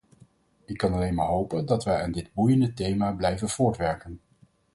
Ik 0.65 0.77
kan 0.77 0.93
alleen 0.93 1.13
maar 1.13 1.25
hopen 1.27 1.65
dat 1.65 1.83
wij 1.83 2.01
aan 2.01 2.11
dit 2.11 2.33
boeiende 2.33 2.73
thema 2.73 3.11
blijven 3.11 3.49
voortwerken. 3.49 4.21